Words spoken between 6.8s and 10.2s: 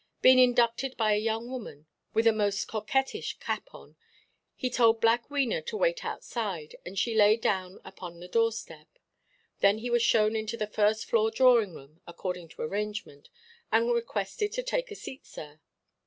and she lay down upon the door–step. Then he was